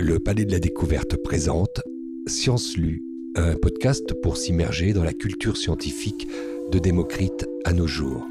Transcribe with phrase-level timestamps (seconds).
[0.00, 1.80] le Palais de la Découverte présente
[2.28, 3.02] Science Lue,
[3.34, 6.28] un podcast pour s'immerger dans la culture scientifique
[6.70, 8.24] de Démocrite à nos jours.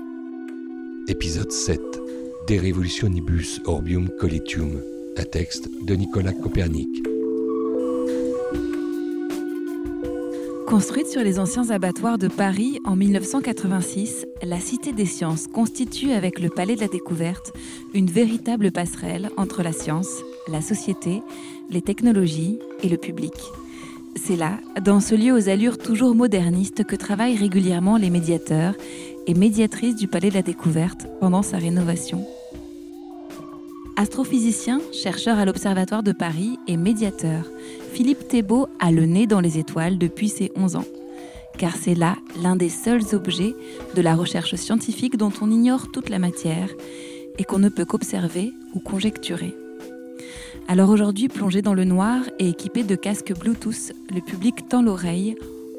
[1.10, 1.82] Épisode 7
[2.48, 4.82] De Revolutionibus Orbium Colitium,
[5.18, 7.04] un texte de Nicolas Copernic.
[10.68, 16.40] Construite sur les anciens abattoirs de Paris en 1986, la Cité des Sciences constitue avec
[16.40, 17.54] le Palais de la Découverte
[17.94, 21.24] une véritable passerelle entre la science, la société,
[21.70, 23.34] les technologies et le public.
[24.16, 28.74] C'est là, dans ce lieu aux allures toujours modernistes, que travaillent régulièrement les médiateurs
[29.28, 32.26] et médiatrices du Palais de la Découverte pendant sa rénovation.
[33.96, 37.46] Astrophysicien, chercheur à l'Observatoire de Paris et médiateur,
[37.94, 40.86] Philippe Thébault a le nez dans les étoiles depuis ses 11 ans.
[41.58, 43.56] Car c'est là l'un des seuls objets
[43.96, 46.70] de la recherche scientifique dont on ignore toute la matière
[47.40, 49.56] et qu'on ne peut qu'observer ou conjecturer.
[50.70, 55.36] Alors aujourd'hui, plongé dans le noir et équipé de casques Bluetooth, le public tend l'oreille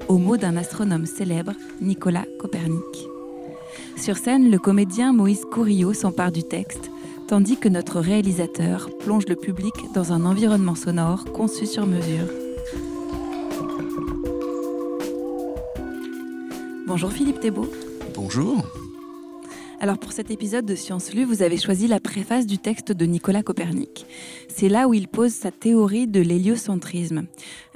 [0.08, 2.82] aux mots d'un astronome célèbre, Nicolas Copernic.
[3.96, 6.90] Sur scène, le comédien Moïse Courillo s'empare du texte
[7.28, 12.26] tandis que notre réalisateur plonge le public dans un environnement sonore conçu sur mesure.
[16.86, 17.68] Bonjour Philippe Thébault.
[18.14, 18.64] Bonjour.
[19.80, 23.04] Alors pour cet épisode de Science Lue, vous avez choisi la préface du texte de
[23.04, 24.06] Nicolas Copernic.
[24.48, 27.26] C'est là où il pose sa théorie de l'héliocentrisme.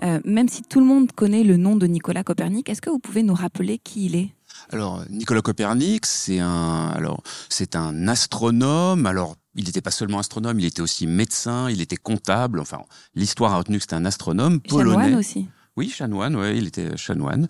[0.02, 2.98] Euh, même si tout le monde connaît le nom de Nicolas Copernic, est-ce que vous
[2.98, 4.30] pouvez nous rappeler qui il est?
[4.70, 9.06] Alors Nicolas Copernic, c'est un alors c'est un astronome.
[9.06, 12.58] Alors il n'était pas seulement astronome, il était aussi médecin, il était comptable.
[12.58, 12.80] Enfin,
[13.14, 15.04] l'histoire a retenu que c'était un astronome polonais.
[15.04, 15.46] Chanoine aussi.
[15.78, 17.48] Oui, chanoine, ouais, il était chanoine.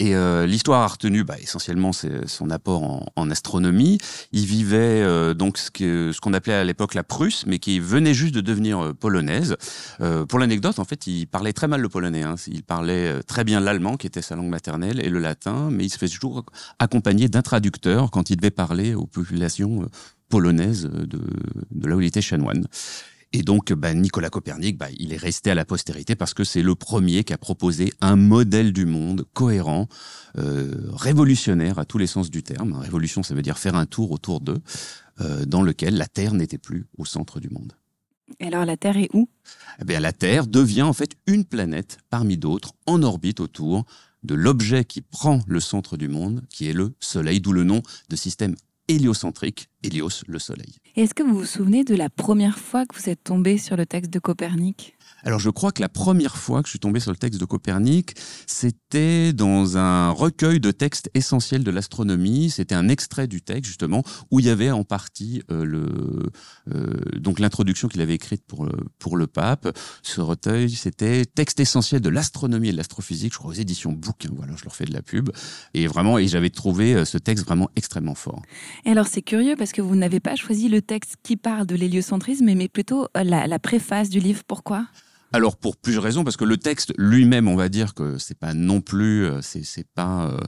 [0.00, 3.98] Et euh, l'histoire a retenu bah, essentiellement son apport en, astronomie.
[4.32, 8.12] Il vivait euh, donc ce qu'on ce appelait à l'époque la Prusse, mais qui venait
[8.12, 9.56] juste de devenir euh, polonaise.
[10.28, 12.24] pour l'anecdote, en fait, il parlait très mal le polonais.
[12.24, 12.34] Hein.
[12.48, 15.90] Il parlait très bien l'allemand, qui était sa langue maternelle, et le latin, mais il
[15.90, 16.44] se faisait toujours
[16.80, 19.86] accompagner d'un traducteur quand il devait parler aux populations
[20.28, 21.20] polonaises de,
[21.70, 22.66] de là où il était chanoine.
[23.32, 26.62] Et donc, bah, Nicolas Copernic, bah, il est resté à la postérité parce que c'est
[26.62, 29.88] le premier qui a proposé un modèle du monde cohérent,
[30.38, 32.72] euh, révolutionnaire à tous les sens du terme.
[32.72, 34.60] Révolution, ça veut dire faire un tour autour d'eux,
[35.20, 37.72] euh, dans lequel la Terre n'était plus au centre du monde.
[38.40, 39.28] Et alors, la Terre est où?
[39.80, 43.86] Eh bien, La Terre devient en fait une planète parmi d'autres en orbite autour
[44.22, 47.82] de l'objet qui prend le centre du monde, qui est le Soleil, d'où le nom
[48.08, 48.54] de système
[48.90, 50.74] héliocentrique, Hélios, le Soleil.
[50.96, 53.86] Est-ce que vous vous souvenez de la première fois que vous êtes tombé sur le
[53.86, 54.96] texte de Copernic?
[55.24, 57.44] Alors je crois que la première fois que je suis tombé sur le texte de
[57.44, 58.14] Copernic,
[58.46, 62.50] c'était dans un recueil de textes essentiels de l'astronomie.
[62.50, 66.30] C'était un extrait du texte justement où il y avait en partie euh, le
[66.74, 69.76] euh, donc l'introduction qu'il avait écrite pour le, pour le pape.
[70.02, 73.32] Ce recueil, c'était texte essentiel de l'astronomie et de l'astrophysique.
[73.32, 74.26] Je crois aux éditions Book.
[74.26, 75.30] Hein, voilà, je leur fais de la pub.
[75.74, 78.42] Et vraiment, j'avais trouvé euh, ce texte vraiment extrêmement fort.
[78.84, 81.74] Et alors c'est curieux parce que vous n'avez pas choisi le texte qui parle de
[81.74, 84.42] l'héliocentrisme, mais plutôt la préface du livre.
[84.46, 84.86] Pourquoi?
[85.32, 88.52] Alors pour plusieurs raisons, parce que le texte lui-même, on va dire que c'est pas
[88.52, 90.38] non plus, euh, c'est c'est pas euh,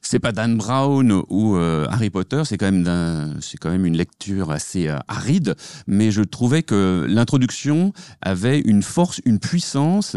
[0.00, 3.96] c'est pas Dan Brown ou euh, Harry Potter, c'est quand même c'est quand même une
[3.96, 7.92] lecture assez aride, mais je trouvais que l'introduction
[8.22, 10.16] avait une force, une puissance,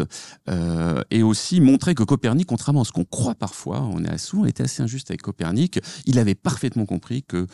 [1.10, 4.62] et aussi montrait que Copernic, contrairement à ce qu'on croit parfois, on est souvent été
[4.62, 7.46] assez injuste avec Copernic, il avait parfaitement compris que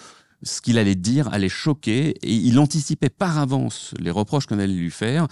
[0.45, 4.75] ce qu'il allait dire allait choquer et il anticipait par avance les reproches qu'on allait
[4.75, 5.27] lui faire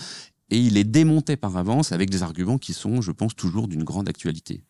[0.53, 3.85] et il est démonté par avance avec des arguments qui sont, je pense, toujours d'une
[3.85, 4.63] grande actualité.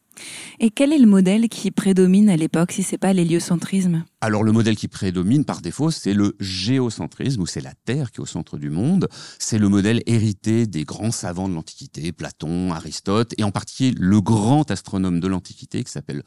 [0.60, 4.04] Et quel est le modèle qui prédomine à l'époque, si c'est pas l'héliocentrisme?
[4.20, 8.19] Alors le modèle qui prédomine par défaut, c'est le géocentrisme, où c'est la Terre qui
[8.19, 9.09] est au centre du monde.
[9.41, 14.20] C'est le modèle hérité des grands savants de l'Antiquité, Platon, Aristote, et en particulier le
[14.20, 16.22] grand astronome de l'Antiquité qui s'appelle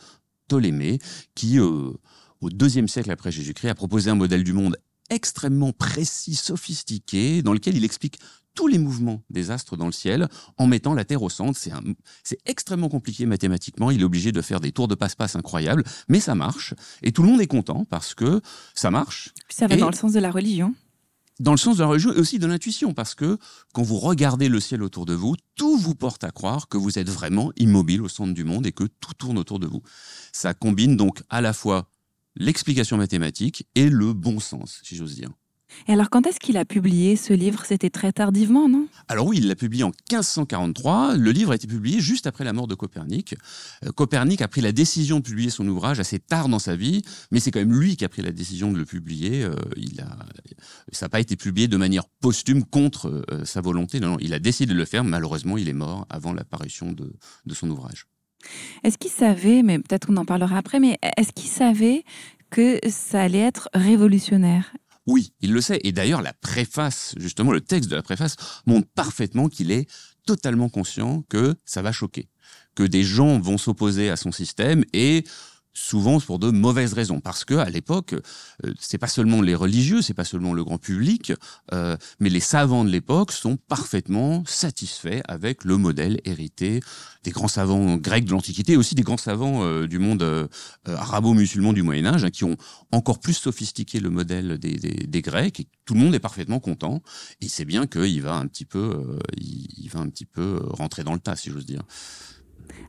[0.48, 1.00] Ptolémée,
[1.34, 1.92] qui euh,
[2.42, 4.76] au deuxième siècle après Jésus-Christ a proposé un modèle du monde
[5.10, 8.20] extrêmement précis, sophistiqué, dans lequel il explique
[8.56, 11.60] tous les mouvements des astres dans le ciel en mettant la Terre au centre.
[11.60, 11.72] C'est,
[12.24, 13.92] c'est extrêmement compliqué mathématiquement.
[13.92, 16.74] Il est obligé de faire des tours de passe-passe incroyables, mais ça marche.
[17.04, 18.42] Et tout le monde est content parce que
[18.74, 19.34] ça marche.
[19.50, 20.74] ça va dans le sens de la religion.
[21.42, 23.38] Dans le sens de la religion et aussi de l'intuition, parce que
[23.74, 26.98] quand vous regardez le ciel autour de vous, tout vous porte à croire que vous
[26.98, 29.84] êtes vraiment immobile au centre du monde et que tout tourne autour de vous.
[30.32, 31.90] Ça combine donc à la fois
[32.38, 35.30] l'explication mathématique et le bon sens, si j'ose dire.
[35.88, 37.64] Et alors, quand est-ce qu'il a publié ce livre?
[37.66, 38.88] C'était très tardivement, non?
[39.08, 41.16] Alors oui, il l'a publié en 1543.
[41.16, 43.36] Le livre a été publié juste après la mort de Copernic.
[43.86, 47.04] Euh, Copernic a pris la décision de publier son ouvrage assez tard dans sa vie,
[47.32, 49.44] mais c'est quand même lui qui a pris la décision de le publier.
[49.44, 50.18] Euh, il a,
[50.92, 54.00] ça n'a pas été publié de manière posthume contre euh, sa volonté.
[54.00, 55.04] Non, non, il a décidé de le faire.
[55.04, 57.14] Malheureusement, il est mort avant l'apparition de,
[57.46, 58.08] de son ouvrage.
[58.84, 62.04] Est-ce qu'il savait, mais peut-être on en parlera après, mais est-ce qu'il savait
[62.52, 64.72] que ça allait être révolutionnaire?
[65.08, 65.80] Oui, il le sait.
[65.84, 68.36] Et d'ailleurs, la préface, justement, le texte de la préface
[68.66, 69.90] montre parfaitement qu'il est
[70.26, 72.30] totalement conscient que ça va choquer,
[72.74, 75.24] que des gens vont s'opposer à son système et
[75.76, 77.20] souvent pour de mauvaises raisons.
[77.20, 78.16] Parce que à l'époque
[78.64, 81.34] euh, c'est pas seulement les religieux c'est pas seulement le grand public
[81.74, 86.80] euh, mais les savants de l'époque sont parfaitement satisfaits avec le modèle hérité
[87.24, 90.50] des grands savants grecs de l'antiquité et aussi des grands savants euh, du monde
[90.86, 92.56] arabo-musulman du Moyen Âge hein, qui ont
[92.92, 97.02] encore plus sophistiqué le modèle des, des, grecs et tout le monde est parfaitement content.
[97.42, 101.14] Et c'est bien qu'il va un petit peu il va un petit peu rentrer dans
[101.14, 101.84] le tas si j'ose dire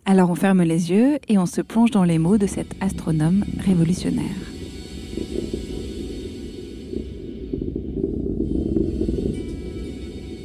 [0.04, 3.44] alors on ferme les yeux et on se plonge dans les mots de cet astronome
[3.58, 4.24] révolutionnaire.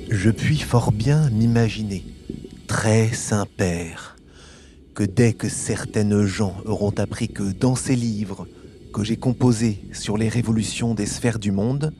[0.09, 2.03] Je puis fort bien m'imaginer,
[2.67, 4.17] très Saint-Père,
[4.93, 8.47] que dès que certaines gens auront appris que dans ces livres
[8.93, 11.93] que j'ai composés sur les révolutions des sphères du monde,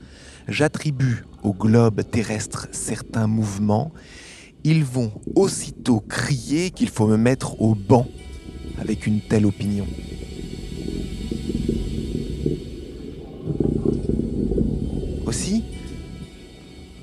[0.48, 3.92] j'attribue au globe terrestre certains mouvements
[4.64, 8.08] ils vont aussitôt crier qu'il faut me mettre au banc
[8.80, 9.88] avec une telle opinion.
[15.26, 15.64] Aussi,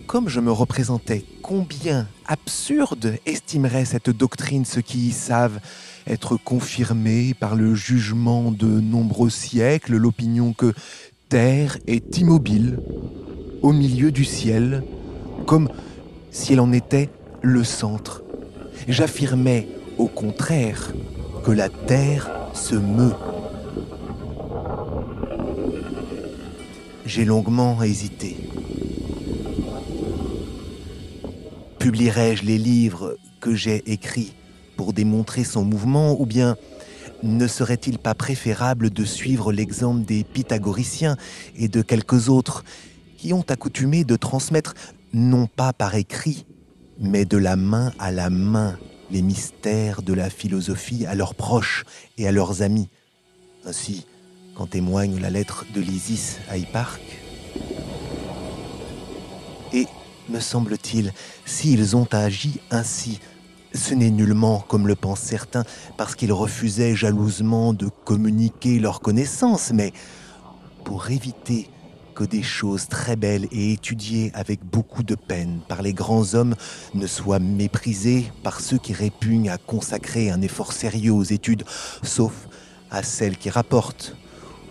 [0.07, 5.61] comme je me représentais combien absurde estimerait cette doctrine ceux qui savent
[6.07, 10.75] être confirmés par le jugement de nombreux siècles, l'opinion que
[11.29, 12.81] Terre est immobile
[13.63, 14.83] au milieu du ciel,
[15.47, 15.69] comme
[16.31, 17.11] si elle en était
[17.49, 18.23] le centre.
[18.87, 20.93] J'affirmais au contraire
[21.45, 23.15] que la Terre se meut.
[27.07, 28.37] J'ai longuement hésité.
[31.79, 34.35] Publierai-je les livres que j'ai écrits
[34.77, 36.57] pour démontrer son mouvement ou bien
[37.23, 41.17] ne serait-il pas préférable de suivre l'exemple des pythagoriciens
[41.57, 42.65] et de quelques autres
[43.17, 44.75] qui ont accoutumé de transmettre
[45.13, 46.47] non pas par écrit,
[46.99, 48.79] mais de la main à la main
[49.11, 51.85] les mystères de la philosophie à leurs proches
[52.19, 52.89] et à leurs amis.
[53.65, 54.07] Ainsi
[54.55, 57.21] qu'en témoigne la lettre de l'Isis à Hipparque.
[59.73, 59.87] Et,
[60.29, 61.13] me semble-t-il,
[61.47, 63.21] s'ils ont agi ainsi,
[63.75, 65.65] ce n'est nullement, comme le pensent certains,
[65.97, 69.93] parce qu'ils refusaient jalousement de communiquer leurs connaissances, mais
[70.85, 71.69] pour éviter
[72.19, 76.57] que des choses très belles et étudiées avec beaucoup de peine par les grands hommes
[76.95, 81.63] ne soient méprisées par ceux qui répugnent à consacrer un effort sérieux aux études,
[82.03, 82.49] sauf
[82.91, 84.17] à celles qui rapportent,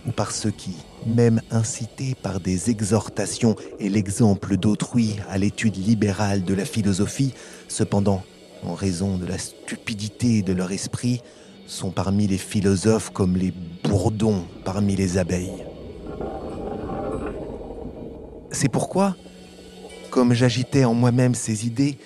[0.05, 6.43] ou par ceux qui, même incités par des exhortations et l'exemple d'autrui à l'étude libérale
[6.43, 7.33] de la philosophie,
[7.69, 8.23] cependant,
[8.63, 11.21] en raison de la stupidité de leur esprit,
[11.65, 13.53] sont parmi les philosophes comme les
[13.85, 15.66] bourdons parmi les abeilles.
[18.51, 19.15] C'est pourquoi,
[20.09, 21.97] comme j'agitais en moi-même ces idées,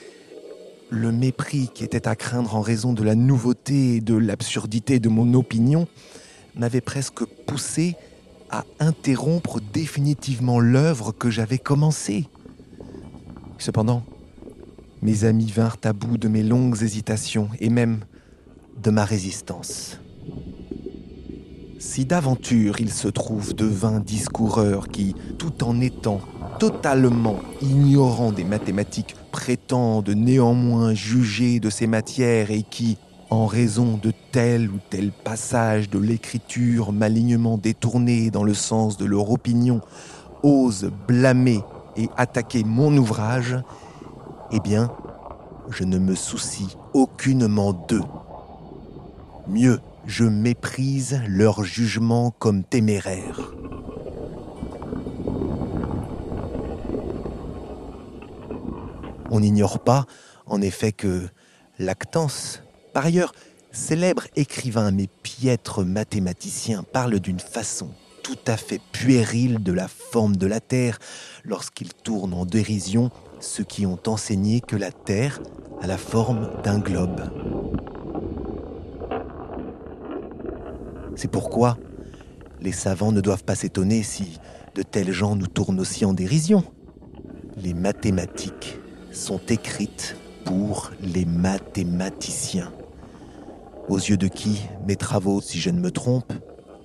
[0.89, 5.07] le mépris qui était à craindre en raison de la nouveauté et de l'absurdité de
[5.07, 5.87] mon opinion
[6.55, 7.95] m'avait presque poussé
[8.49, 12.27] à interrompre définitivement l'œuvre que j'avais commencée.
[13.57, 14.03] Cependant,
[15.01, 18.01] mes amis vinrent à bout de mes longues hésitations et même
[18.83, 19.99] de ma résistance.
[21.81, 26.21] Si d'aventure il se trouve de vains discoureurs qui, tout en étant
[26.59, 32.99] totalement ignorants des mathématiques, prétendent néanmoins juger de ces matières et qui,
[33.31, 39.05] en raison de tel ou tel passage de l'écriture malignement détourné dans le sens de
[39.05, 39.81] leur opinion,
[40.43, 41.61] osent blâmer
[41.97, 43.57] et attaquer mon ouvrage,
[44.51, 44.91] eh bien,
[45.71, 48.03] je ne me soucie aucunement d'eux.
[49.47, 53.53] Mieux, je méprise leur jugement comme téméraire.
[59.29, 60.05] On n'ignore pas,
[60.45, 61.27] en effet, que
[61.79, 62.61] Lactance,
[62.93, 63.33] par ailleurs
[63.71, 67.89] célèbre écrivain mais piètre mathématicien, parle d'une façon
[68.23, 70.99] tout à fait puérile de la forme de la Terre
[71.43, 75.39] lorsqu'il tourne en dérision ceux qui ont enseigné que la Terre
[75.81, 77.80] a la forme d'un globe.
[81.21, 81.77] C'est pourquoi
[82.61, 84.39] les savants ne doivent pas s'étonner si,
[84.73, 86.63] de tels gens nous tournent aussi en dérision.
[87.57, 88.79] Les mathématiques
[89.11, 92.71] sont écrites pour les mathématiciens.
[93.87, 96.33] Aux yeux de qui mes travaux, si je ne me trompe,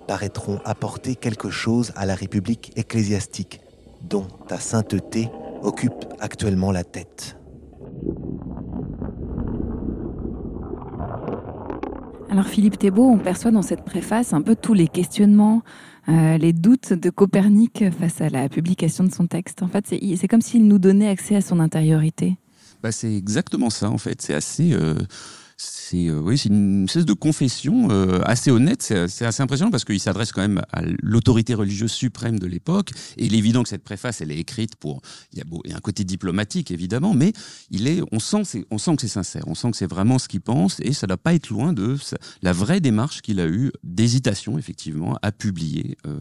[0.06, 3.62] paraîtront apporter quelque chose à la République ecclésiastique,
[4.02, 5.30] dont ta sainteté
[5.62, 7.35] occupe actuellement la tête.
[12.36, 15.62] Alors Philippe Thébault, on perçoit dans cette préface un peu tous les questionnements,
[16.10, 19.62] euh, les doutes de Copernic face à la publication de son texte.
[19.62, 22.36] En fait, c'est comme s'il nous donnait accès à son intériorité.
[22.82, 24.20] Bah, c'est exactement ça, en fait.
[24.20, 24.74] C'est assez...
[24.74, 24.96] Euh,
[25.56, 28.82] c'est euh, oui, c'est une espèce de confession euh, assez honnête.
[28.82, 32.90] C'est assez impressionnant parce qu'il s'adresse quand même à l'autorité religieuse suprême de l'époque.
[33.16, 35.00] Et il est évident que cette préface, elle est écrite pour.
[35.32, 37.32] Il y a, beau, il y a un côté diplomatique évidemment, mais
[37.70, 38.02] il est.
[38.12, 39.44] On sent, on sent que c'est sincère.
[39.46, 41.72] On sent que c'est vraiment ce qu'il pense et ça ne doit pas être loin
[41.72, 41.96] de
[42.42, 46.20] la vraie démarche qu'il a eue d'hésitation effectivement à publier euh,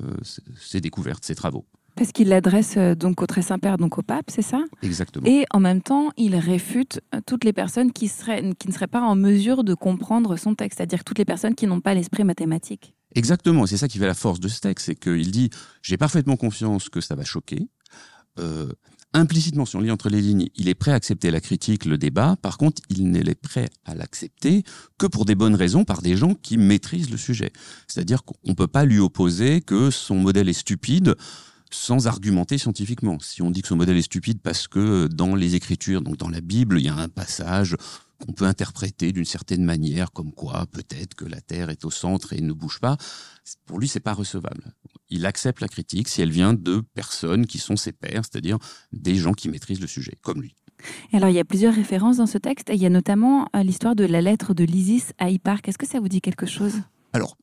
[0.62, 1.66] ses découvertes, ses travaux.
[1.96, 4.64] Parce qu'il l'adresse euh, donc au Très Saint-Père, donc au pape, c'est ça?
[4.82, 5.26] Exactement.
[5.26, 8.88] Et en même temps, il réfute euh, toutes les personnes qui, seraient, qui ne seraient
[8.88, 12.24] pas en mesure de comprendre son texte, c'est-à-dire toutes les personnes qui n'ont pas l'esprit
[12.24, 12.94] mathématique.
[13.14, 15.50] Exactement, c'est ça qui fait la force de ce texte, c'est qu'il dit
[15.82, 17.70] j'ai parfaitement confiance que ça va choquer.
[18.40, 18.68] Euh,
[19.14, 21.98] implicitement, si on lit entre les lignes, il est prêt à accepter la critique, le
[21.98, 22.36] débat.
[22.42, 24.64] Par contre, il n'est prêt à l'accepter
[24.98, 27.54] que pour des bonnes raisons, par des gens qui maîtrisent le sujet.
[27.88, 31.16] C'est-à-dire qu'on ne peut pas lui opposer que son modèle est stupide
[31.72, 33.18] sans argumenter scientifiquement.
[33.20, 36.30] Si on dit que ce modèle est stupide parce que dans les Écritures, donc dans
[36.30, 37.76] la Bible, il y a un passage
[38.26, 42.34] qu'on peut interpréter d'une certaine manière, comme quoi peut-être que la Terre est au centre
[42.34, 42.98] et ne bouge pas,
[43.66, 44.74] pour lui, c'est pas recevable.
[45.10, 48.58] Il accepte la critique si elle vient de personnes qui sont ses pairs, c'est-à-dire
[48.92, 50.56] des gens qui maîtrisent le sujet, comme lui.
[51.14, 52.72] alors, il y a plusieurs références dans ce texte.
[52.74, 55.68] Il y a notamment euh, l'histoire de la lettre de l'Isis à Hipparque.
[55.68, 56.82] Est-ce que ça vous dit quelque chose?
[57.14, 57.38] Alors,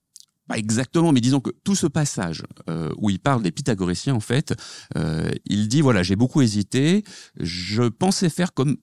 [0.59, 4.55] exactement, mais disons que tout ce passage euh, où il parle des pythagoréciens, en fait,
[4.97, 7.05] euh, il dit voilà, j'ai beaucoup hésité,
[7.39, 8.77] je pensais faire comme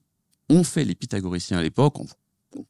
[0.48, 1.98] ont fait les pythagoréciens à l'époque.
[2.00, 2.06] On,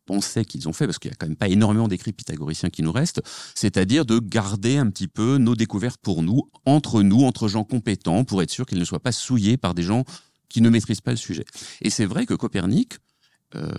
[0.04, 2.82] pensait qu'ils ont fait, parce qu'il n'y a quand même pas énormément d'écrits pythagoréciens qui
[2.82, 3.22] nous restent,
[3.54, 8.24] c'est-à-dire de garder un petit peu nos découvertes pour nous, entre nous, entre gens compétents,
[8.24, 10.04] pour être sûr qu'ils ne soient pas souillés par des gens
[10.50, 11.46] qui ne maîtrisent pas le sujet.
[11.80, 12.98] Et c'est vrai que Copernic,
[13.54, 13.72] euh,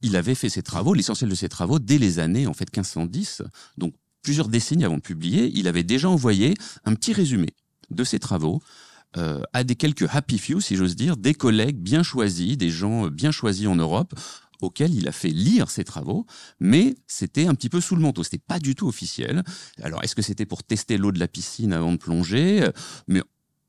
[0.00, 3.42] il avait fait ses travaux, l'essentiel de ses travaux, dès les années en fait 1510,
[3.76, 7.48] donc plusieurs décennies avant de publier, il avait déjà envoyé un petit résumé
[7.90, 8.60] de ses travaux
[9.16, 13.06] euh, à des quelques happy few, si j'ose dire, des collègues bien choisis, des gens
[13.08, 14.14] bien choisis en Europe,
[14.60, 16.26] auxquels il a fait lire ses travaux,
[16.60, 19.44] mais c'était un petit peu sous le manteau, c'était pas du tout officiel.
[19.82, 22.68] Alors, est-ce que c'était pour tester l'eau de la piscine avant de plonger?
[23.06, 23.22] Mais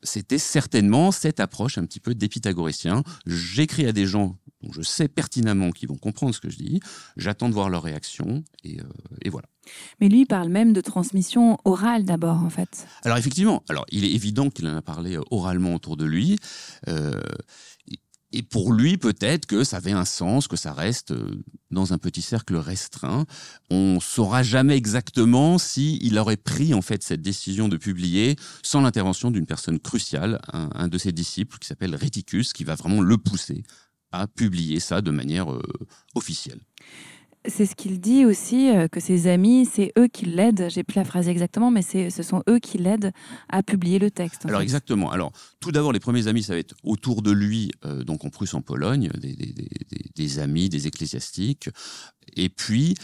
[0.03, 3.03] c'était certainement cette approche un petit peu des pythagoréciens.
[3.25, 6.79] J'écris à des gens dont je sais pertinemment qu'ils vont comprendre ce que je dis,
[7.18, 8.84] j'attends de voir leur réaction, et, euh,
[9.22, 9.48] et voilà.
[10.01, 12.88] Mais lui parle même de transmission orale d'abord, en fait.
[13.03, 16.38] Alors effectivement, alors il est évident qu'il en a parlé euh, oralement autour de lui.
[16.88, 17.22] Euh,
[18.31, 21.98] et pour lui, peut-être que ça avait un sens, que ça reste euh, dans un
[21.98, 23.25] petit cercle restreint.
[23.69, 28.81] On saura jamais exactement si il aurait pris en fait cette décision de publier sans
[28.81, 33.17] l'intervention d'une personne cruciale, un, de ses disciples qui s'appelle Réticus, qui va vraiment le
[33.17, 33.63] pousser
[34.12, 35.48] à publier ça de manière
[36.15, 36.59] officielle.
[37.48, 40.98] C'est ce qu'il dit aussi, euh, que ses amis, c'est eux qui l'aident, j'ai plus
[40.98, 43.13] la phrase exactement, mais ce sont eux qui l'aident
[43.48, 44.46] à publier le texte.
[44.46, 45.10] Alors exactement.
[45.10, 45.31] Alors
[45.62, 48.53] tout d'abord, les premiers amis, ça va être autour de lui, euh, donc en Prusse,
[48.53, 49.69] en Pologne, des, des, des,
[50.13, 51.69] des, amis, des ecclésiastiques.
[52.36, 52.96] Et puis,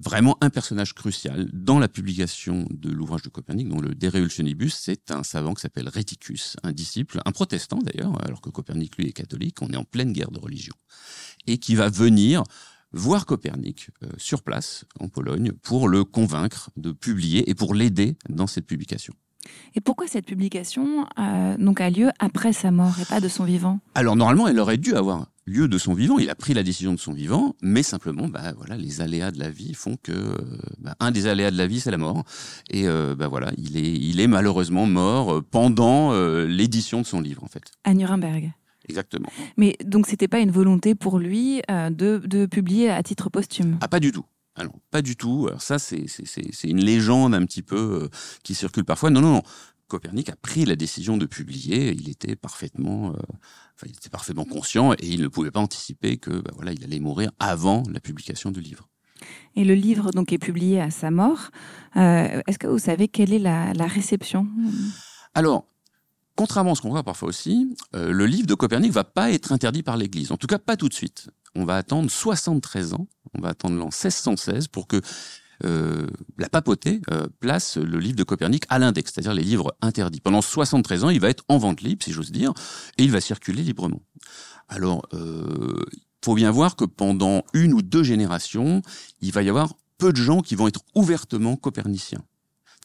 [0.00, 4.74] vraiment un personnage crucial dans la publication de l'ouvrage de Copernic, dont le De Revolutionibus,
[4.74, 9.08] c'est un savant qui s'appelle Reticus, un disciple, un protestant d'ailleurs, alors que Copernic, lui,
[9.08, 10.74] est catholique, on est en pleine guerre de religion,
[11.46, 12.44] et qui va venir
[12.96, 18.16] voir Copernic euh, sur place en Pologne pour le convaincre de publier et pour l'aider
[18.28, 19.14] dans cette publication.
[19.76, 23.44] Et pourquoi cette publication euh, donc a lieu après sa mort et pas de son
[23.44, 23.78] vivant?
[23.94, 26.18] Alors normalement, elle aurait dû avoir lieu de son vivant.
[26.18, 29.38] Il a pris la décision de son vivant, mais simplement, bah voilà, les aléas de
[29.38, 30.36] la vie font que euh,
[30.78, 32.24] bah, un des aléas de la vie, c'est la mort.
[32.70, 36.12] Et bah voilà, il est, il est malheureusement mort pendant
[36.44, 37.70] l'édition de son livre en fait.
[37.84, 38.52] À Nuremberg.
[38.88, 39.28] Exactement.
[39.56, 43.78] Mais donc, c'était pas une volonté pour lui euh, de, de, publier à titre posthume?
[43.80, 44.24] Ah, pas du tout.
[44.54, 45.46] Alors, pas du tout.
[45.48, 46.06] Alors, ça, c'est
[46.64, 48.08] une légende un petit peu euh,
[48.42, 49.10] qui circule parfois.
[49.10, 49.42] Non, non, non.
[49.88, 51.92] Copernic a pris la décision de publier.
[51.92, 53.16] Il était parfaitement, euh,
[53.74, 56.82] enfin, il était parfaitement conscient et il ne pouvait pas anticiper que, bah, voilà, il
[56.82, 58.88] allait mourir avant la publication du livre.
[59.54, 61.50] Et le livre donc est publié à sa mort.
[61.94, 64.46] Est-ce que vous savez quelle est la, la réception?
[65.34, 65.66] Alors,
[66.36, 69.52] Contrairement à ce qu'on voit parfois aussi, euh, le livre de Copernic va pas être
[69.52, 70.32] interdit par l'Église.
[70.32, 71.28] En tout cas, pas tout de suite.
[71.54, 75.00] On va attendre 73 ans, on va attendre l'an 1616 pour que
[75.62, 77.00] la papauté
[77.40, 80.20] place le livre de Copernic à l'index, c'est-à-dire les livres interdits.
[80.20, 82.52] Pendant 73 ans, il va être en vente libre, si j'ose dire,
[82.98, 84.02] et il va circuler librement.
[84.68, 85.08] Alors,
[86.22, 88.82] faut bien voir que pendant une ou deux générations,
[89.22, 92.22] il va y avoir peu de gens qui vont être ouvertement coperniciens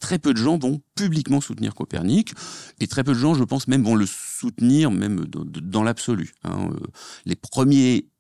[0.02, 2.34] très peu de gens vont publiquement soutenir Copernic,
[2.82, 6.34] et très peu de gens, je pense, même vont le soutenir, même dans l'absolu.
[6.44, 6.70] Hein.
[6.74, 6.88] Euh,
[7.26, 8.12] les premiers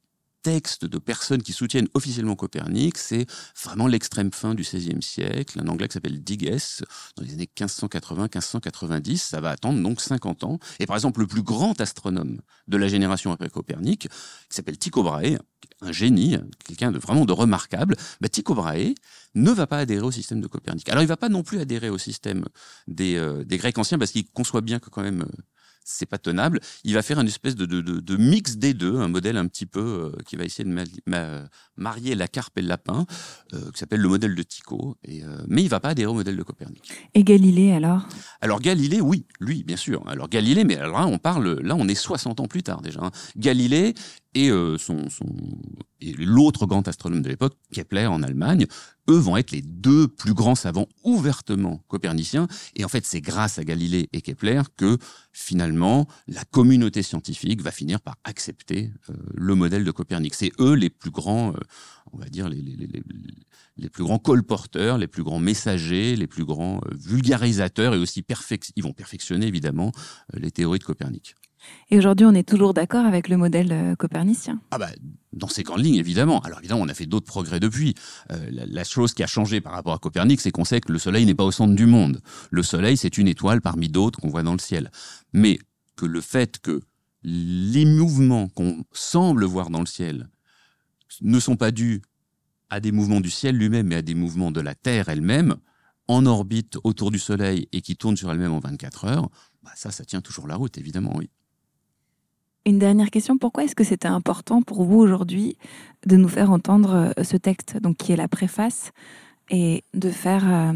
[0.42, 3.26] textes de personnes qui soutiennent officiellement Copernic, c'est
[3.64, 6.84] vraiment l'extrême fin du XVIe siècle, un anglais qui s'appelle Digges,
[7.16, 10.60] dans les années 1580-1590, ça va attendre donc 50 ans.
[10.80, 14.10] Et par exemple, le plus grand astronome de la génération après Copernic, qui
[14.50, 15.38] s'appelle Tycho Brahe,
[15.82, 18.94] un génie, quelqu'un de vraiment de remarquable, bah, Tycho Brahe
[19.36, 20.88] ne va pas adhérer au système de Copernic.
[20.90, 22.46] Alors il va pas non plus adhérer au système
[22.88, 25.42] des, euh, des Grecs anciens parce qu'il conçoit bien que quand même euh,
[25.84, 26.60] c'est pas tenable.
[26.84, 29.66] Il va faire une espèce de, de, de, mix des deux, un modèle un petit
[29.66, 29.80] peu
[30.16, 31.48] euh, qui va essayer de
[31.78, 33.06] marier la carpe et le lapin,
[33.54, 34.98] euh, qui s'appelle le modèle de Tycho.
[35.04, 36.92] Et, euh, mais il va pas adhérer au modèle de Copernic.
[37.14, 38.08] Et Galilée alors?
[38.42, 40.04] Alors Galilée, oui, lui, bien sûr.
[40.08, 43.02] Alors Galilée, mais alors là, on parle, là, on est 60 ans plus tard déjà.
[43.02, 43.12] Hein.
[43.36, 43.94] Galilée
[44.34, 45.26] et son, son
[46.02, 48.66] et l'autre grand astronome de l'époque, Kepler en Allemagne,
[49.10, 52.48] eux vont être les deux plus grands savants ouvertement coperniciens.
[52.76, 54.98] Et en fait, c'est grâce à Galilée et Kepler que
[55.32, 60.34] finalement la communauté scientifique va finir par accepter euh, le modèle de Copernic.
[60.34, 61.60] C'est eux les plus grands, euh,
[62.12, 63.04] on va dire les, les, les,
[63.78, 68.26] les, plus grands colporteurs, les plus grands messagers, les plus grands euh, vulgarisateurs et aussi
[68.76, 69.92] ils vont perfectionner évidemment
[70.34, 71.36] les théories de Copernic.
[71.90, 74.62] Et aujourd'hui, on est toujours d'accord avec le modèle euh, copernicien.
[74.72, 74.90] Ah bah,
[75.34, 76.40] dans ces grandes lignes, évidemment.
[76.42, 77.96] Alors évidemment, on a fait d'autres progrès depuis.
[78.32, 81.00] Euh, la, chose qui a changé par rapport à Copernic, c'est qu'on sait que le
[81.00, 82.22] Soleil n'est pas au centre du monde.
[82.50, 84.92] Le Soleil, c'est une étoile parmi d'autres qu'on voit dans le ciel.
[85.34, 85.60] Mais
[85.96, 86.82] que le fait que
[87.24, 90.30] les mouvements qu'on semble voir dans le ciel
[91.22, 92.02] ne sont pas dus
[92.70, 95.58] à des mouvements du ciel lui-même, mais à des mouvements de la Terre elle-même,
[96.08, 99.30] en orbite autour du Soleil et qui tournent sur elle-même en 24 heures,
[99.64, 101.30] bah ça, ça tient toujours la route, évidemment, oui.
[102.66, 105.58] Une dernière question, pourquoi est-ce que c'était important pour vous aujourd'hui
[106.06, 108.92] de nous faire entendre euh, ce texte, donc qui est la préface,
[109.50, 110.72] et de faire euh,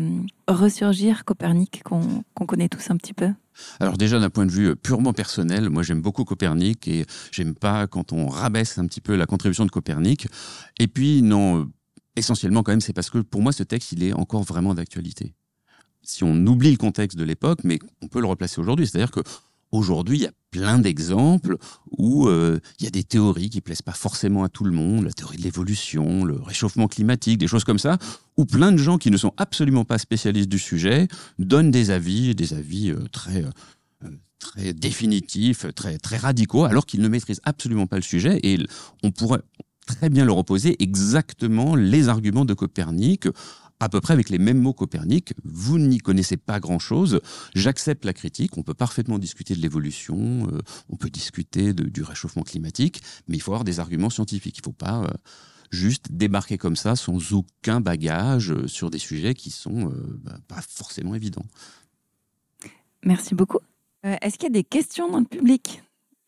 [0.48, 3.30] ressurgir Copernic qu'on connaît tous un petit peu?
[3.80, 7.54] Alors déjà d'un point de vue euh, purement personnel, moi j'aime beaucoup Copernic et j'aime
[7.54, 10.28] pas quand on rabaisse un petit peu la contribution de Copernic.
[10.80, 11.70] Et puis non,
[12.16, 15.36] essentiellement quand même c'est parce que pour moi ce texte il est encore vraiment d'actualité.
[16.02, 19.22] Si on oublie le contexte de l'époque, mais on peut le replacer aujourd'hui, c'est-à-dire que
[19.76, 21.58] Aujourd'hui, il y a plein d'exemples
[21.98, 25.04] où euh, il y a des théories qui plaisent pas forcément à tout le monde,
[25.04, 27.98] la théorie de l'évolution, le réchauffement climatique, des choses comme ça,
[28.38, 31.10] où plein de gens qui ne sont absolument pas spécialistes du sujet
[31.40, 34.10] donnent des avis, des avis euh, très euh,
[34.40, 38.58] très définitifs, très très radicaux, alors qu'ils ne maîtrisent absolument pas le sujet et
[39.04, 39.42] on pourrait
[39.86, 43.28] très bien leur opposer exactement les arguments de Copernic
[43.80, 45.34] à peu près avec les mêmes mots Copernic.
[45.44, 47.20] Vous n'y connaissez pas grand-chose.
[47.54, 48.58] J'accepte la critique.
[48.58, 50.48] On peut parfaitement discuter de l'évolution.
[50.52, 50.60] Euh,
[50.90, 54.58] on peut discuter du réchauffement climatique, mais il faut avoir des arguments scientifiques.
[54.58, 55.10] Il ne faut pas euh,
[55.72, 60.62] juste débarquer comme ça sans aucun bagage euh, sur des sujets qui sont bah, pas
[60.62, 61.46] forcément évidents.
[63.04, 63.60] Merci beaucoup.
[64.04, 65.82] Est-ce qu'il y a des questions dans le public?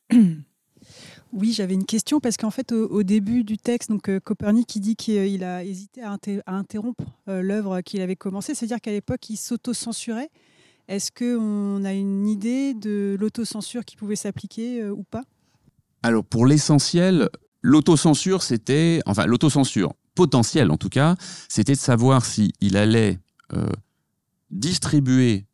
[1.34, 5.44] Oui, j'avais une question parce qu'en fait, au, début du texte, euh, Copernic dit qu'il
[5.44, 10.30] a hésité à, interrompre euh, l'œuvre qu'il avait commencée, c'est-à-dire qu'à l'époque, il s'auto-censurait.
[10.88, 15.24] Est-ce qu'on a une idée de l'autocensure qui pouvait s'appliquer euh, ou pas?
[16.02, 17.30] Alors, pour l'essentiel,
[17.62, 21.16] l'autocensure, c'était, enfin, l'autocensure potentielle en tout cas,
[21.50, 23.20] c'était de savoir s'il allait
[24.50, 25.46] distribuer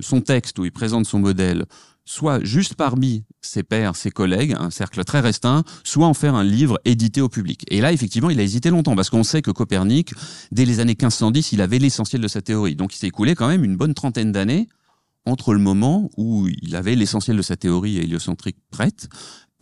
[0.00, 1.64] son texte où il présente son modèle
[2.04, 6.44] soit juste parmi ses pairs, ses collègues, un cercle très restreint, soit en faire un
[6.44, 7.64] livre édité au public.
[7.68, 10.12] Et là, effectivement, il a hésité longtemps, parce qu'on sait que Copernic,
[10.52, 12.76] dès les années 1510, il avait l'essentiel de sa théorie.
[12.76, 14.68] Donc il s'est écoulé quand même une bonne trentaine d'années
[15.26, 19.08] entre le moment où il avait l'essentiel de sa théorie héliocentrique prête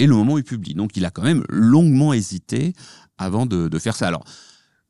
[0.00, 0.74] et le moment où il publie.
[0.74, 2.72] Donc il a quand même longuement hésité
[3.18, 4.08] avant de, de faire ça.
[4.08, 4.24] Alors,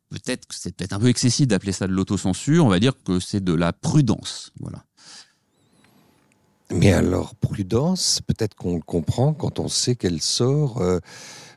[0.09, 3.21] peut-être que c'est peut-être un peu excessif d'appeler ça de l'autocensure, on va dire que
[3.21, 4.53] c'est de la prudence.
[4.61, 4.85] Voilà.
[6.75, 11.01] Mais alors, prudence, peut-être qu'on le comprend quand on sait quel sort euh,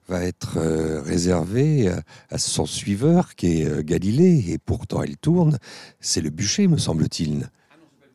[0.10, 1.90] va être euh, réservé
[2.30, 4.44] à, son suiveur qui est euh, Galilée.
[4.50, 5.58] Et pourtant, elle tourne.
[6.02, 7.50] C'est le bûcher, me semble-t-il.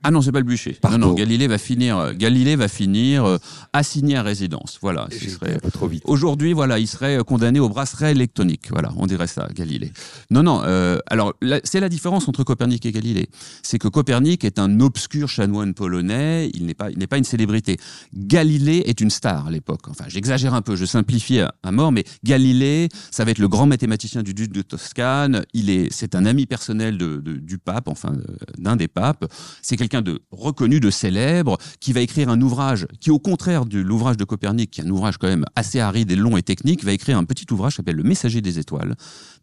[0.02, 0.78] Ah non, c'est pas le bûcher.
[0.90, 3.36] Non, non, Galilée va finir, euh, Galilée va finir euh,
[3.74, 4.78] assigné à résidence.
[4.80, 5.08] Voilà.
[5.10, 6.02] Ce serait un peu trop vite.
[6.06, 8.68] Aujourd'hui, voilà, il serait euh, condamné au bracelet électronique.
[8.70, 9.92] Voilà, on dirait ça, Galilée.
[10.30, 10.62] Non, non.
[11.06, 11.34] alors,
[11.64, 13.28] c'est la différence entre Copernic et Galilée.
[13.62, 16.50] C'est que Copernic est un obscur chanoine polonais.
[16.54, 17.76] Il n'est pas, il n'est pas une célébrité.
[18.14, 19.88] Galilée est une star à l'époque.
[19.88, 23.66] Enfin, j'exagère un peu, je simplifie à, mort, mais Galilée, ça va être le grand
[23.66, 25.44] mathématicien du duc de Toscane.
[25.52, 28.12] Il est, c'est un ami personnel de, du pape, enfin,
[28.56, 29.30] d'un des papes.
[29.62, 33.80] C'est quelqu'un de reconnu, de célèbre, qui va écrire un ouvrage qui, au contraire de
[33.80, 36.84] l'ouvrage de Copernic, qui est un ouvrage quand même assez aride et long et technique,
[36.84, 38.94] va écrire un petit ouvrage qui s'appelle Le Messager des étoiles,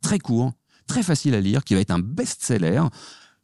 [0.02, 0.54] très court,
[0.88, 2.84] très facile à lire, qui va être un best-seller,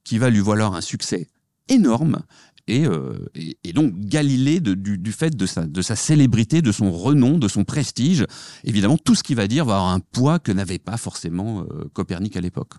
[0.04, 1.28] qui va lui valoir un succès
[1.68, 2.20] énorme.
[2.68, 3.30] Et, euh,
[3.74, 8.26] donc Galilée, du, fait de sa, célébrité, de son renom, de son prestige,
[8.63, 11.89] évidemment, tout ce qu'il va dire va avoir un poids que n'avait pas forcément euh,
[11.94, 12.76] Copernic à l'époque.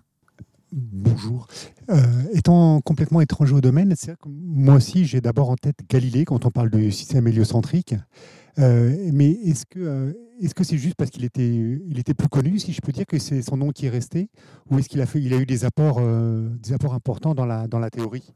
[0.76, 1.46] Bonjour.
[1.88, 3.94] Euh, étant complètement étranger au domaine,
[4.26, 7.94] moi aussi j'ai d'abord en tête Galilée quand on parle de système héliocentrique.
[8.58, 10.12] Euh, mais est-ce que euh,
[10.56, 13.20] que c'est juste parce qu'il était il était plus connu, si je peux dire que
[13.20, 14.30] c'est son nom qui est resté,
[14.68, 17.78] ou est-ce qu'il a fait a eu des apports des apports importants dans la dans
[17.78, 18.34] la théorie?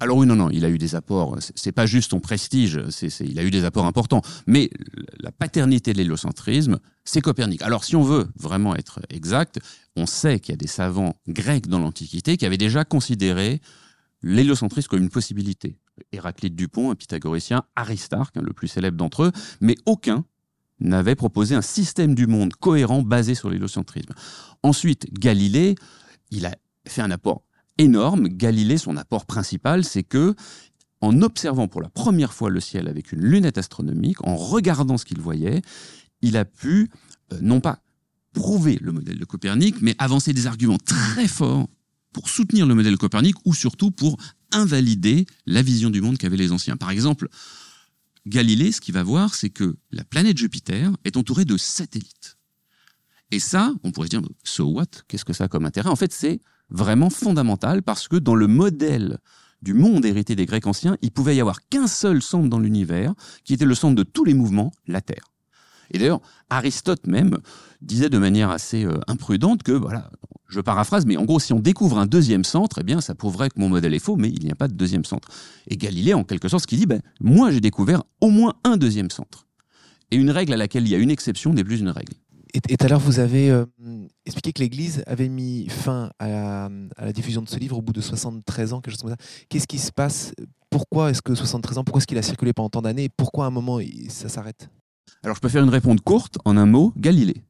[0.00, 1.36] Alors oui, non, non, il a eu des apports.
[1.56, 4.22] C'est pas juste son prestige, c'est, il a eu des apports importants.
[4.46, 4.70] Mais
[5.18, 7.62] la paternité de l'héliocentrisme, c'est Copernic.
[7.62, 9.58] Alors si on veut vraiment être exact,
[9.96, 13.60] on sait qu'il y a des savants grecs dans l'Antiquité qui avaient déjà considéré
[14.22, 15.76] l'héliocentrisme comme une possibilité.
[16.12, 20.24] Héraclite Dupont, un pythagoricien, Aristarque, hein, le plus célèbre d'entre eux, mais aucun
[20.80, 24.14] n'avait proposé un système du monde cohérent basé sur l'héliocentrisme.
[24.62, 25.74] Ensuite, Galilée,
[26.30, 26.54] il a
[26.86, 27.42] fait un apport
[27.78, 28.28] énorme.
[28.28, 30.34] Galilée, son apport principal, c'est que,
[31.00, 35.04] en observant pour la première fois le ciel avec une lunette astronomique, en regardant ce
[35.04, 35.62] qu'il voyait,
[36.22, 36.90] il a pu,
[37.32, 37.80] euh, non pas
[38.32, 41.68] prouver le modèle de Copernic, mais avancer des arguments très forts
[42.12, 44.16] pour soutenir le modèle de Copernic ou surtout pour
[44.52, 46.76] invalider la vision du monde qu'avaient les anciens.
[46.76, 47.28] Par exemple,
[48.26, 52.36] Galilée, ce qu'il va voir, c'est que la planète Jupiter est entourée de satellites.
[53.30, 54.86] Et ça, on pourrait se dire, so what?
[55.06, 55.90] Qu'est-ce que ça a comme intérêt?
[55.90, 59.18] En fait, c'est vraiment fondamental parce que dans le modèle
[59.62, 63.14] du monde hérité des Grecs anciens, il pouvait y avoir qu'un seul centre dans l'univers,
[63.44, 65.32] qui était le centre de tous les mouvements, la Terre.
[65.90, 67.38] Et d'ailleurs, Aristote même
[67.80, 70.10] disait de manière assez euh, imprudente que, voilà,
[70.48, 73.48] je paraphrase, mais en gros, si on découvre un deuxième centre, eh bien, ça prouverait
[73.48, 75.28] que mon modèle est faux, mais il n'y a pas de deuxième centre.
[75.66, 78.76] Et Galilée, en quelque sorte, ce qu'il dit, ben, moi, j'ai découvert au moins un
[78.76, 79.46] deuxième centre.
[80.10, 82.14] Et une règle à laquelle il y a une exception n'est plus une règle.
[82.54, 83.66] Et, tout à l'heure, vous avez euh,
[84.26, 88.00] expliqué que l'Église avait mis fin à la, diffusion de ce livre au bout de
[88.00, 89.16] 73 ans, quelque chose comme ça.
[89.48, 90.32] Qu'est-ce qui se passe?
[90.70, 93.08] Pourquoi est-ce que 73 ans Pourquoi est-ce qu'il a circulé pendant tant d'années?
[93.08, 94.70] Pourquoi à un moment ça s'arrête?
[95.22, 97.42] Alors, je peux faire une réponse courte en un mot Galilée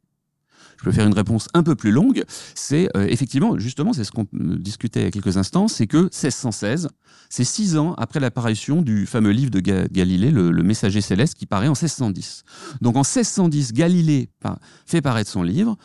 [0.78, 4.12] je peux faire une réponse un peu plus longue, c'est euh, effectivement, justement, c'est ce
[4.12, 6.88] qu'on discutait il y a quelques instants, c'est que 1616,
[7.28, 11.68] c'est six ans après l'apparition du fameux livre de Galilée, le, Messager céleste, qui paraît
[11.68, 12.44] en 1610.
[12.80, 14.28] Donc en 1610, Galilée
[14.86, 15.76] fait paraître son livre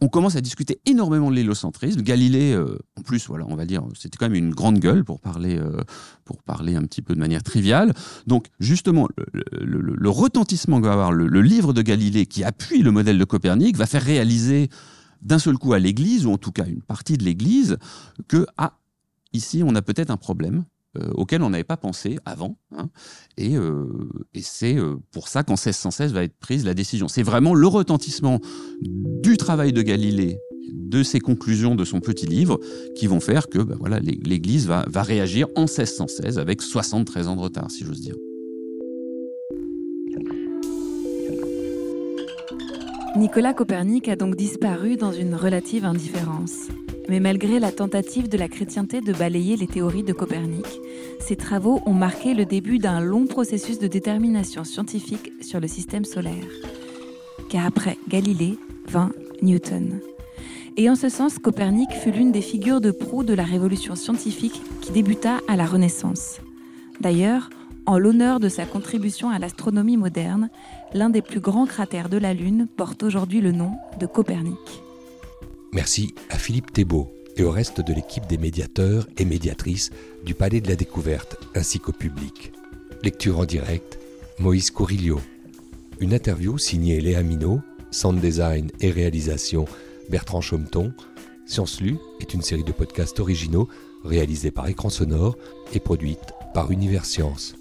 [0.00, 2.02] on commence à discuter énormément de l'hélocentrisme.
[2.02, 5.20] Galilée, euh, en plus, voilà, on va dire, c'était quand même une grande gueule pour
[5.20, 5.82] parler, euh,
[6.24, 7.92] pour parler un petit peu de manière triviale.
[8.26, 9.08] Donc, justement,
[9.52, 13.76] le, retentissement que va avoir le, livre de Galilée qui appuie le modèle de Copernic
[13.76, 14.68] va faire réaliser
[15.20, 17.76] d'un seul coup à l'Église, ou en tout cas une partie de l'Église,
[18.28, 18.78] que, ah,
[19.32, 20.64] ici, on a peut-être un problème.
[20.96, 22.56] Euh, auquel on n'avait pas pensé avant.
[22.74, 22.88] Hein.
[23.36, 23.84] et, euh,
[24.32, 27.08] et c'est euh, pour ça qu'en 1616 va être prise la décision.
[27.08, 28.40] C'est vraiment le retentissement
[28.80, 30.38] du travail de Galilée,
[30.72, 32.58] de ses conclusions de son petit livre,
[32.96, 37.36] qui vont faire que ben voilà, l'Église va, va réagir en 1616 avec 73 ans
[37.36, 38.16] de retard, si j'ose dire.
[43.14, 46.68] Nicolas Copernic a donc disparu dans une relative indifférence.
[47.08, 50.66] Mais malgré la tentative de la chrétienté de balayer les théories de Copernic,
[51.20, 56.04] ses travaux ont marqué le début d'un long processus de détermination scientifique sur le système
[56.04, 56.44] solaire.
[57.48, 60.00] Car après Galilée vint Newton.
[60.76, 64.62] Et en ce sens, Copernic fut l'une des figures de proue de la révolution scientifique
[64.82, 66.40] qui débuta à la Renaissance.
[67.00, 67.48] D'ailleurs,
[67.86, 70.50] en l'honneur de sa contribution à l'astronomie moderne,
[70.92, 74.82] l'un des plus grands cratères de la Lune porte aujourd'hui le nom de Copernic.
[75.72, 79.90] Merci à Philippe Thébault et au reste de l'équipe des médiateurs et médiatrices
[80.24, 82.52] du Palais de la Découverte ainsi qu'au public.
[83.02, 83.98] Lecture en direct,
[84.38, 85.20] Moïse Courillo.
[86.00, 89.66] Une interview signée Léa Minot, sound design et réalisation
[90.08, 90.92] Bertrand Chaumeton.
[91.46, 93.68] Science Lu est une série de podcasts originaux
[94.04, 95.36] réalisés par Écran Sonore
[95.74, 97.54] et produite par Univers Science.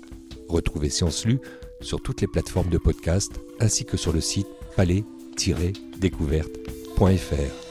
[0.48, 1.39] Retrouvez Science Lu
[1.82, 7.67] sur toutes les plateformes de podcast ainsi que sur le site palais-découverte.fr.